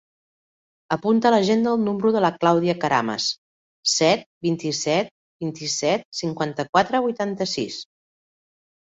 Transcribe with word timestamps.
Apunta 0.93 1.27
a 1.29 1.31
l'agenda 1.33 1.73
el 1.77 1.81
número 1.87 2.11
de 2.15 2.21
la 2.23 2.29
Clàudia 2.43 2.73
Carames: 2.83 3.27
set, 3.95 4.23
vint-i-set, 4.47 5.11
vint-i-set, 5.45 6.07
cinquanta-quatre, 6.21 7.03
vuitanta-sis. 7.07 7.77